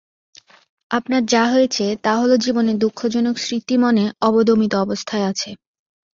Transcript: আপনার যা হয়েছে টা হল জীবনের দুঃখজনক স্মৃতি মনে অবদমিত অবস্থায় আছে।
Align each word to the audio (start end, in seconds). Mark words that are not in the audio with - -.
আপনার 0.91 1.21
যা 1.25 1.43
হয়েছে 1.45 1.85
টা 2.03 2.13
হল 2.17 2.31
জীবনের 2.37 2.77
দুঃখজনক 2.77 3.35
স্মৃতি 3.37 3.75
মনে 3.77 4.03
অবদমিত 4.21 4.73
অবস্থায় 4.75 5.25
আছে। 5.31 5.49